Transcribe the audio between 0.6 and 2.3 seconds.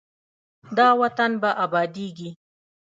دا وطن به ابادیږي.